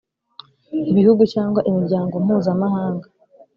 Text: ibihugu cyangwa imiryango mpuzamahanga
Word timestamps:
ibihugu 0.91 1.23
cyangwa 1.33 1.59
imiryango 1.69 2.13
mpuzamahanga 2.25 3.05